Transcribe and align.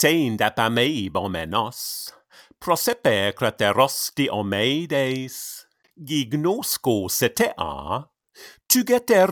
teinda 0.00 0.50
pamei 0.50 1.10
bomenos, 1.10 2.10
prosepe 2.58 3.34
craterosti 3.36 4.30
omeides, 4.32 5.66
gignosco 5.94 7.06
setea, 7.10 8.08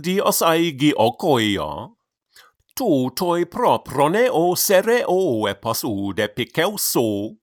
di 0.00 0.20
os 0.20 0.40
aigi 0.42 0.92
ocoia, 0.94 1.90
tu 2.76 3.10
toi 3.10 3.44
proproneo 3.44 4.54
sereo 4.54 5.48
e 5.48 5.54
pasude 5.54 6.28
piceuso, 6.28 7.34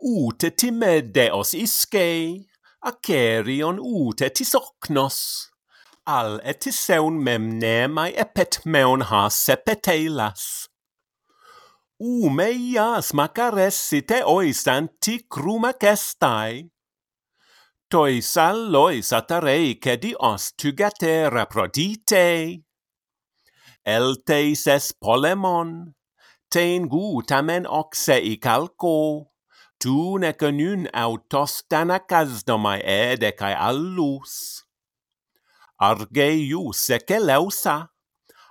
ute 0.00 0.50
time 0.50 1.02
deos 1.02 1.54
isce, 1.54 2.46
acerion 2.84 3.80
ute 3.82 4.30
tis 4.30 4.54
ocnos, 4.54 5.50
al 6.06 6.38
etiseun 6.44 7.18
mem 7.18 7.58
nemai 7.58 8.14
epet 8.14 8.64
meon 8.64 9.00
has 9.10 9.34
sepetelas 9.34 10.69
umeias 12.00 13.12
macaressite 13.12 14.22
cruma 14.24 14.88
crumacestai. 15.28 16.70
Toi 17.90 18.22
sallois 18.22 19.12
atarei 19.12 19.78
cedios 19.78 20.52
tugatera 20.56 21.44
prodite. 21.44 22.64
Elteis 23.84 24.66
es 24.66 24.92
polemon, 24.92 25.92
tein 26.48 26.88
oxe 27.68 28.16
i 28.16 28.38
calco, 28.38 29.28
tu 29.78 30.16
neconun 30.18 30.88
autos 30.94 31.64
danacasdomai 31.68 32.80
edecae 32.80 33.54
allus. 33.54 34.64
Argeius 35.78 36.88
eceleusa, 36.88 37.90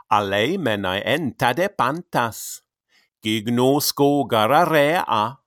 alemenae 0.09 1.01
entade 1.05 1.69
pantas 1.69 2.61
Gignoskogararea, 3.23 5.37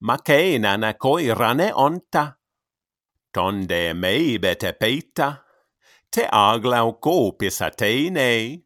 makeina 0.00 0.94
koirane 0.94 1.72
onta. 1.74 2.36
Tonde 3.32 3.94
meibete 3.94 4.72
peita, 4.72 5.42
te 6.10 6.28
aglau 6.30 6.92
kopisa 7.00 7.70
teine. 7.70 8.62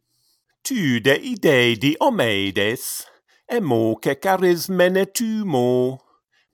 Tyde 0.64 1.20
ideidi 1.22 1.96
omeides, 2.00 3.06
emoke 3.48 4.14
karismene 4.16 5.06
tymo. 5.12 5.98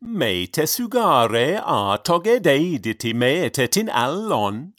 Meite 0.03 0.67
sugare 0.67 1.61
atage 1.65 2.41
deiditi 2.43 3.15
metetin 3.15 3.89
allon. 3.89 4.73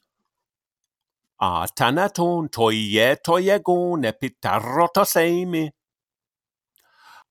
Atanaton 1.42 2.50
toie 2.52 3.16
toiegone 3.26 4.12
pitarrotoseimi. 4.20 5.72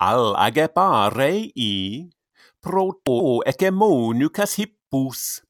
al 0.01 0.35
agepare 0.37 1.51
i 1.55 2.09
pro 2.61 2.93
to 3.05 3.43
ecemounucas 3.47 4.57
hippus. 4.59 5.43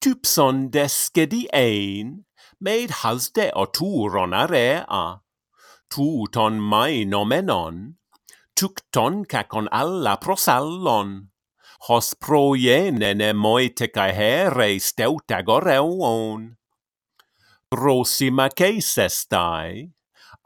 Typson 0.00 0.70
descediein 0.70 2.24
made 2.60 2.90
hasde 3.02 3.50
oturon 3.54 4.32
area. 4.34 5.20
Tuton 5.88 6.58
mai 6.60 7.04
nomenon 7.04 7.96
tukton 8.54 9.24
cacon 9.26 9.68
alla 9.70 10.16
prosallon. 10.16 11.30
Hos 11.88 12.14
proienene 12.14 13.34
moite 13.34 13.90
cae 13.92 14.14
here 14.14 14.78
steuta 14.78 15.42
goreuon. 15.42 16.54
Prosima 17.68 18.48
ceisestai, 18.48 19.90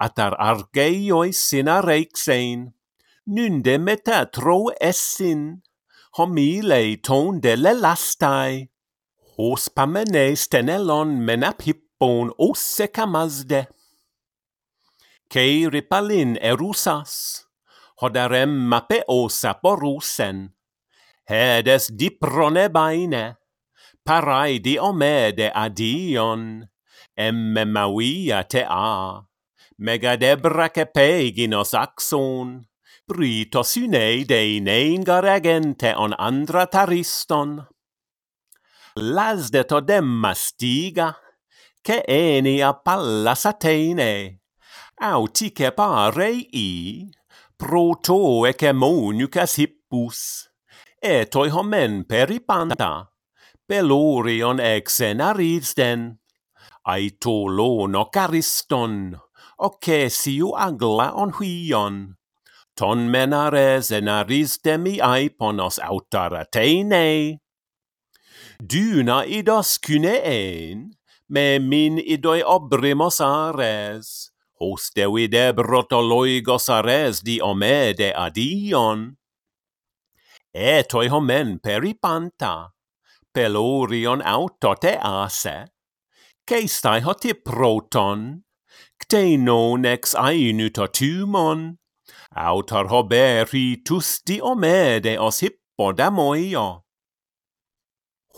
atar 0.00 0.34
argeioi 0.40 1.32
sina 1.32 1.80
reixein, 1.84 2.72
Nunde 3.30 3.76
metatro 3.76 4.70
essin, 4.80 5.60
homile 6.16 6.96
ton 7.02 7.40
de 7.40 7.56
lastai 7.56 8.70
Hos 9.36 9.68
pamene 9.68 10.34
stenelon 10.34 11.10
menap 11.26 11.60
hippon 11.60 12.30
osecamazde. 12.38 13.66
Cei 15.28 15.68
ripalin 15.68 16.38
erusas, 16.40 17.44
hodarem 18.00 18.48
mapeos 18.48 19.44
aporusen. 19.44 20.54
Hedes 21.28 21.90
diprone 21.92 22.70
baine, 22.72 23.36
parai 24.06 24.58
di 24.58 24.78
omede 24.78 25.52
adion, 25.52 26.64
emme 27.14 27.64
mawia 27.66 28.40
tea, 28.48 29.20
megadebra 29.76 30.72
cepeginos 30.72 31.74
axon 31.74 32.67
prytosyne 33.08 34.24
dei 34.28 34.60
nein 34.60 35.02
garegente 35.02 35.94
on 35.96 36.12
andra 36.18 36.66
tariston. 36.66 37.66
Las 38.96 39.48
de 39.50 39.64
todemma 39.64 40.34
stiga, 40.34 41.16
che 41.80 42.02
enia 42.06 42.74
palla 42.74 43.34
satene, 43.34 44.42
autice 45.00 45.72
parei 45.72 46.48
i, 46.52 47.08
protoe 47.56 48.54
che 48.54 48.72
monucas 48.72 49.56
hippus, 49.56 50.50
et 51.00 51.30
toi 51.30 51.48
homen 51.48 52.04
peripanta, 52.04 53.08
pelorion 53.66 54.60
exenaristen, 54.60 56.18
aitolono 56.84 58.04
cariston, 58.12 59.16
ocesiu 59.56 60.52
agla 60.52 61.14
on 61.14 61.32
huion, 61.38 62.18
ton 62.78 63.10
menares 63.10 63.90
demi 64.62 65.00
ai 65.00 65.28
ponos 65.30 65.80
autarateine. 65.82 67.40
Duna 68.62 69.24
idos 69.26 69.78
kyneen, 69.82 70.92
me 71.28 71.58
min 71.58 71.98
idoi 71.98 72.42
obrimos 72.46 73.18
ares, 73.20 74.30
hos 74.60 74.92
devide 74.94 75.52
brotoloigos 75.54 76.68
ares 76.68 77.22
diomede 77.22 78.12
adion. 78.14 79.16
Etoi 80.54 81.08
homen 81.08 81.58
peripanta, 81.58 82.70
pelorion 83.34 84.22
autote 84.22 84.94
ase, 85.02 85.66
ceistai 86.46 87.00
hoti 87.02 87.34
proton, 87.34 88.44
cteinon 89.02 89.84
ex 89.84 90.14
ainuto 90.14 90.86
tumon, 90.86 91.77
autor 92.38 92.86
hoberi 92.88 93.82
tusti 93.84 94.40
omede 94.40 95.18
os 95.18 95.40
hippo 95.40 95.92
da 95.92 96.10
moio. 96.10 96.84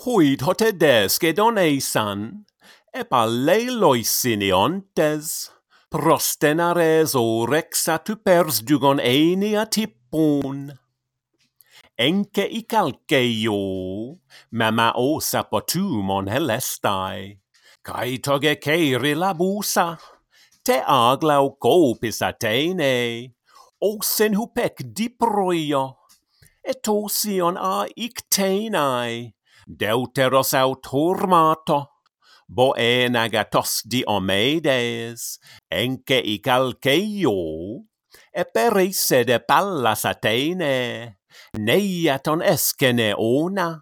Huid 0.00 0.41
hote 0.41 0.72
descedon 0.72 1.59
eisan, 1.59 2.47
epallei 2.94 3.69
loisiniontes, 3.69 5.50
prostenares 5.91 7.15
o 7.15 7.47
rexa 7.47 7.99
tu 7.99 8.15
tupers 8.15 8.62
dugon 8.62 9.00
einia 9.00 9.66
tippun. 9.66 10.71
Enke 11.99 12.47
i 12.49 12.62
calceio, 12.62 14.19
mama 14.53 14.93
osa 14.97 15.44
potumon 15.44 16.31
helestai, 16.33 17.37
cae 17.84 18.16
toge 18.25 18.56
ceiri 18.56 19.12
labusa, 19.15 19.99
te 20.65 20.81
aglau 20.81 21.59
copis 21.60 22.22
atenei 22.22 23.34
osen 23.80 24.36
hupek 24.36 24.82
diproio, 24.94 25.84
et 26.62 26.88
osion 26.88 27.56
a 27.56 27.86
icteinae, 27.96 29.32
deuteros 29.66 30.52
autormato, 30.54 31.86
di 33.84 34.02
omedes, 34.06 35.38
enke 35.70 36.18
i 36.20 36.38
calceio, 36.42 37.86
eperise 38.34 39.24
de 39.24 39.38
pallas 39.38 40.04
Atene, 40.04 41.16
neiaton 41.56 42.42
escene 42.42 43.15
ona, 43.16 43.80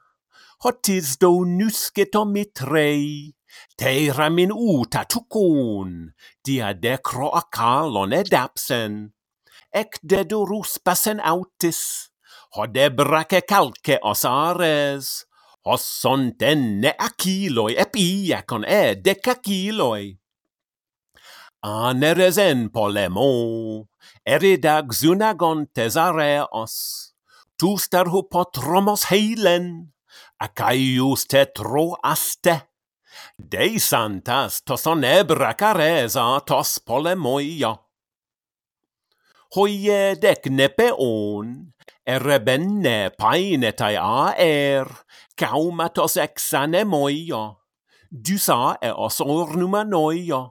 hotis 0.65 1.17
do 1.19 1.45
nusceto 1.45 2.25
mitrei, 2.25 3.33
teramin 3.77 4.53
uta 4.53 5.05
tucun, 5.05 6.13
dia 6.45 6.75
decro 6.75 7.31
acalon 7.35 8.13
edapsen, 8.13 9.09
ec 9.73 9.99
dedurus 10.03 10.79
passen 10.79 11.21
autis, 11.21 12.11
Hodebrace 12.57 13.43
calce 13.43 13.99
os 14.03 14.25
ares, 14.25 15.29
Os 15.65 15.83
sont 15.83 16.41
enne 16.41 16.95
aciloi, 16.97 17.75
epiacon 17.77 18.65
e 18.65 18.95
decaciloi. 18.97 20.17
Aneres 21.61 22.39
en 22.39 22.71
polemo, 22.71 23.89
eridag 24.25 24.95
zunagontes 24.95 25.97
areos. 25.97 27.13
tus 27.59 27.89
potromos 28.31 29.11
heilen, 29.11 29.93
acaius 30.39 31.27
te 31.27 31.45
troaste, 31.47 32.63
de 33.37 33.79
santas 33.79 34.63
tos 34.63 34.87
onebra 34.87 35.55
caresa 35.55 36.41
tos 36.47 36.79
polemoia 36.79 37.88
hoie 39.57 40.17
dec 40.21 40.47
nepeon, 40.51 41.73
erebenne 42.05 43.11
paenetai 43.17 43.97
aer, 43.97 44.89
caumatos 45.37 46.17
exanemoia, 46.21 47.57
dusa 48.11 48.77
eos 48.83 49.21
ornumanoia. 49.21 50.43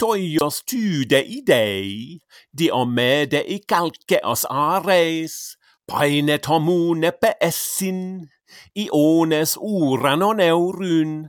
Toios 0.00 0.62
tu 0.64 1.04
de 1.04 1.20
idei, 1.20 2.20
diomede 2.56 3.44
i 3.46 3.60
calceos 3.68 4.46
ares, 4.48 5.56
paine 5.86 6.38
tomu 6.38 6.94
nepe 6.94 7.34
essin, 7.40 8.30
iones 8.74 9.58
uranon 9.60 10.40
eurun. 10.40 11.28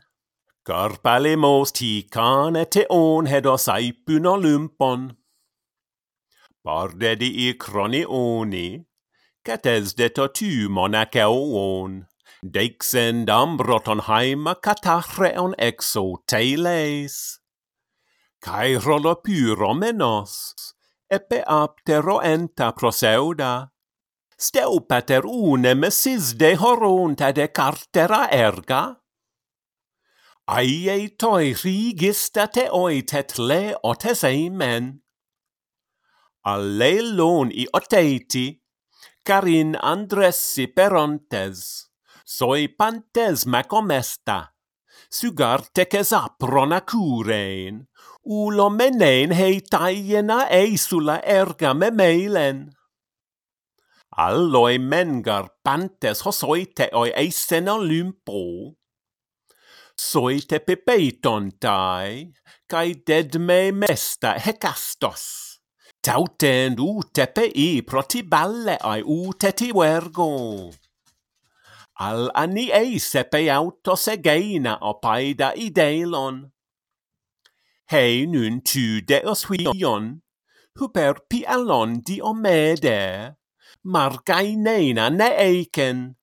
Carpalemos 0.63 1.73
ti 1.73 2.07
cane 2.09 2.65
teon 2.65 3.27
hedos 3.27 3.67
aipun 3.67 4.25
olympon. 4.25 5.20
Pardedi 6.63 7.57
cronioni, 7.57 8.85
cates 9.43 9.95
de 9.95 10.09
totu 10.09 10.69
monaceoon, 10.69 12.05
dexen 12.43 13.25
dambroton 13.25 14.01
haima 14.05 14.53
catachreon 14.61 15.55
exo 15.57 16.21
teles. 16.27 17.39
Cairolopyro 18.45 19.73
menos, 19.73 20.53
epe 21.09 21.41
apteroenta 21.47 22.71
proseuda, 22.77 23.71
steupater 24.37 25.25
unem 25.25 25.89
sisde 25.89 26.55
horonta 26.57 27.33
de 27.33 27.47
cartera 27.47 28.27
erga, 28.29 29.01
Aie 30.47 31.09
toi 31.17 31.53
rigista 31.53 32.47
te 32.47 32.67
oitet 32.69 33.37
le 33.39 33.75
otes 33.83 34.23
eimen 34.27 35.00
Αλληλον 36.41 37.49
οι 37.49 37.65
οτέιτι, 37.71 38.63
καρίν 39.21 39.75
ανδρέσι 39.79 40.67
περόντες, 40.67 41.89
σοι 42.23 42.69
παντές 42.69 43.45
μακομέστα, 43.45 44.55
σουγάρ 45.11 45.69
τεκες 45.71 46.11
άπρονα 46.11 46.81
κούρειν, 46.81 47.87
ούλο 48.21 48.69
μενέν 48.69 49.33
χειτάιενα 49.33 50.51
εισουλα 50.51 51.19
έργα 51.29 51.73
με 51.73 51.89
μέιλεν. 51.91 52.75
Alloi 54.27 54.77
mengar 54.77 55.45
pantes 55.63 56.19
hosoite 56.25 56.89
oi 56.91 57.09
eisen 57.15 57.69
olympo. 57.69 58.75
Soite 59.95 60.59
pepeiton 60.59 61.57
tai, 61.57 62.33
cae 62.67 62.91
dedme 63.07 63.71
mesta 63.71 64.35
hecastos. 64.35 65.50
Tauten 66.01 66.79
u 66.81 67.03
tepe 67.13 67.43
i 67.53 67.83
proti 67.85 68.23
balle 68.23 68.77
ai 68.81 69.03
u 69.05 69.33
teti 69.37 69.69
vergo. 69.71 70.71
Al 72.01 72.31
anni 72.33 72.71
ei 72.73 72.97
sepe 72.97 73.43
autos 73.53 74.07
egeina 74.09 74.79
opaida 74.81 75.51
ideilon. 75.53 76.41
Hei 77.91 78.25
nun 78.25 78.61
tu 78.65 79.01
deos 79.05 79.45
huion, 79.45 80.09
huper 80.79 81.21
pi 81.29 81.43
alon 81.45 82.01
di 82.01 82.17
o 82.19 82.33
mede, 82.33 82.81
diomede, 82.81 83.35
margaineina 83.93 85.09
ne 85.09 85.29
eiken, 85.37 86.15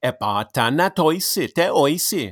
epatana 0.00 0.90
toisi 0.94 1.48
te 1.48 1.70
oisi. 1.70 2.28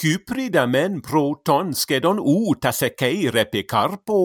Kyprida 0.00 0.64
men 0.66 1.02
proton 1.02 1.74
skedon 1.74 2.18
u 2.20 2.54
ta 2.54 2.72
sekei 2.72 3.28
repi 3.28 3.68
carpo. 3.68 4.22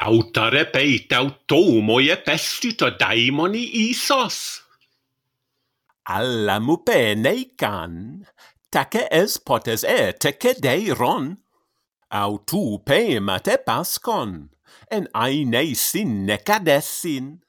Autarepeitautoumoi 0.00 2.10
epestito 2.10 2.90
daimoni 2.98 3.70
Isos. 3.90 4.62
Alla 6.08 6.60
mupeikan 6.60 8.26
tace 8.70 9.08
es 9.10 9.38
potes 9.38 9.84
e 9.84 10.12
teke 10.12 10.54
deiron 10.60 11.36
autu 12.10 12.78
peimate 12.84 13.56
pascon, 13.66 14.48
en 14.90 15.08
aine 15.14 15.74
sin 15.74 16.26
necadessin 16.26 17.42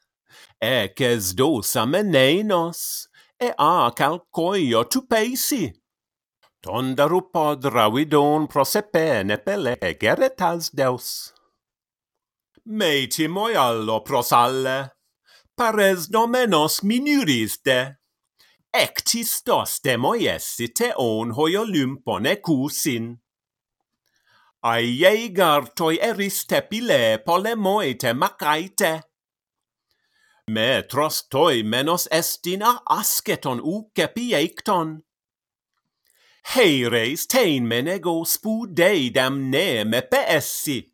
eces 0.64 1.36
dos 1.36 1.76
amenenos, 1.76 3.10
e 3.40 3.54
a 3.58 3.92
calcoio 3.92 4.90
tu 4.90 5.02
peisi. 5.02 5.74
Tondaru 6.62 7.22
pod 7.34 7.66
ravidon 7.66 8.48
prosepe 8.48 9.24
nepele 9.26 9.78
egeretas 9.82 10.72
deus 10.72 11.33
meti 12.66 13.28
moiallo 13.28 14.00
prosalle, 14.06 14.92
pares 15.58 16.10
nomenos 16.10 16.84
minuriste. 16.84 17.98
Ectis 18.74 19.44
toste 19.44 19.98
on 20.98 21.32
hoi 21.32 21.54
hoio 21.54 21.66
lympon 21.66 22.26
Ai 24.64 24.84
Aiei 25.04 25.30
gartoi 25.30 26.00
eris 26.02 26.46
tepile 26.46 27.20
polemoite 27.26 28.14
macaite. 28.14 29.02
Metros 30.48 31.28
toi 31.30 31.64
menos 31.64 32.08
estina 32.12 32.80
asketon 32.90 33.60
uke 33.62 34.08
pieikton. 34.08 35.04
Heires 36.56 37.28
tein 37.28 37.68
menego 37.68 38.26
spudeidam 38.26 39.50
ne 39.50 39.84
me 39.84 40.02
peessi 40.02 40.93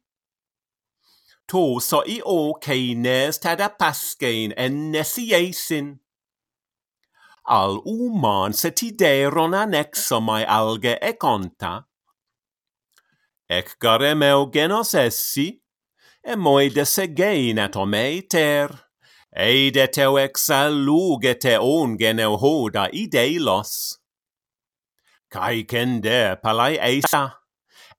to 1.49 1.79
so 1.79 2.03
i 2.05 2.21
o 2.25 2.53
keines 2.53 2.53
توصائی 2.53 2.53
او 2.53 2.53
کینس 2.53 3.39
تدپسکین 3.39 4.51
انسییسین 4.57 5.99
al 7.49 7.81
uman 7.85 8.53
setideron 8.53 9.53
annexomai 9.53 10.45
alge 10.45 10.97
econta. 11.01 11.71
Ec 13.49 13.77
garem 13.81 14.21
eugenos 14.21 14.93
essi, 14.93 15.47
emoide 16.23 16.85
segein 16.85 17.57
atomei 17.57 18.21
ter, 18.29 18.69
eide 19.33 19.87
teu 19.87 20.19
exaluge 20.21 21.33
te 21.41 21.55
ongen 21.57 22.21
euhoda 22.21 22.85
ideilos. 22.93 23.97
Cai 25.33 25.65
cende 25.65 26.37
palai 26.43 26.77
eisa, 26.77 27.23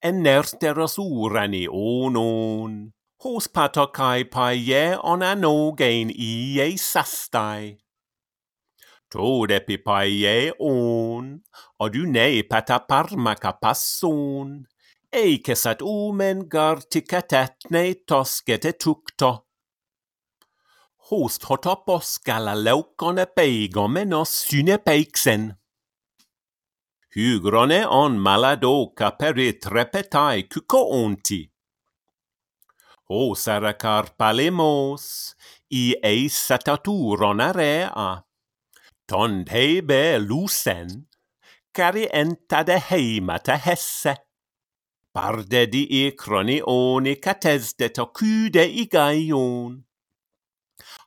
enerteros 0.03 0.95
urani 1.03 1.67
onon. 1.67 2.93
hospatokai 3.25 4.25
paie 4.25 4.97
on 5.03 5.23
anogein 5.23 6.11
ie 6.11 6.77
sastai. 6.77 7.77
Todepi 9.13 9.77
paie 9.79 10.53
on, 10.59 11.41
odunei 11.79 12.43
pataparmaka 12.43 13.53
passon, 13.53 14.67
eikesat 15.13 15.83
omen 15.83 16.47
gartikatätnei 16.49 17.95
toskete 18.07 18.73
tukto. 18.73 19.47
Host 21.11 21.45
leukone 21.51 22.65
laukkone 22.65 23.27
peigomenos 23.27 24.41
syne 24.49 24.79
peiksen. 24.79 25.55
Hygrone 27.17 27.87
on 27.87 28.13
maladoka 28.19 29.11
peri 29.11 29.53
trepetai 29.53 30.43
kuko 30.43 30.81
onti. 31.03 31.51
O 33.13 33.35
Sarakar 33.35 34.15
Palemos, 34.17 35.35
i 35.69 35.97
eis 36.01 36.37
sataturon 36.47 37.41
area, 37.43 38.23
ton 39.05 39.43
hebe 39.51 40.21
lusen, 40.23 41.09
cari 41.75 42.07
entade 42.07 42.77
heimata 42.79 43.57
hesse. 43.57 44.15
Parde 45.13 45.67
dii 45.67 46.13
cronioni 46.15 47.17
to 47.19 48.03
ocude 48.03 48.63
i 48.63 48.87
gaion. 48.87 49.83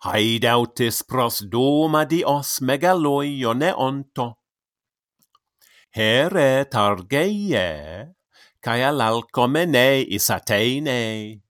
Haidautis 0.03 1.03
pros 1.07 1.39
doma 1.48 2.03
dios 2.03 2.60
megaloione 2.60 3.72
onto. 3.77 4.36
Here 5.95 6.65
targeie, 6.65 8.13
cae 8.60 8.83
alalcomene 8.83 10.03
isateine 10.03 11.43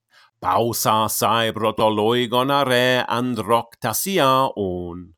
pausa 0.44 1.08
saibroto 1.08 1.88
loigonare 1.88 3.02
androctasia 3.08 4.50
on. 4.56 5.14